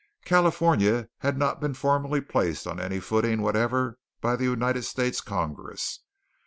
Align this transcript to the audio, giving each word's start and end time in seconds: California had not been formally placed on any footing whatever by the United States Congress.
California 0.25 1.07
had 1.19 1.37
not 1.37 1.61
been 1.61 1.75
formally 1.75 2.19
placed 2.21 2.65
on 2.65 2.79
any 2.79 2.99
footing 2.99 3.39
whatever 3.39 3.99
by 4.19 4.35
the 4.35 4.45
United 4.45 4.81
States 4.81 5.21
Congress. 5.21 5.99